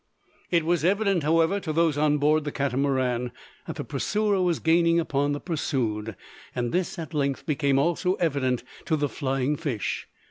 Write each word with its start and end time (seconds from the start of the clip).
It 0.49 0.65
was 0.65 0.83
evident, 0.83 1.21
however, 1.21 1.59
to 1.59 1.71
those 1.71 1.95
on 1.95 2.17
board 2.17 2.43
the 2.43 2.51
Catamaran, 2.51 3.31
that 3.67 3.75
the 3.75 3.83
pursuer 3.83 4.41
was 4.41 4.57
gaining 4.57 4.99
upon 4.99 5.31
the 5.33 5.39
pursued; 5.39 6.15
and 6.55 6.71
this 6.71 6.97
at 6.97 7.13
length 7.13 7.45
became 7.45 7.77
also 7.77 8.15
evident 8.15 8.63
to 8.85 8.95
the 8.95 9.07
flying 9.07 9.55
fish. 9.57 10.07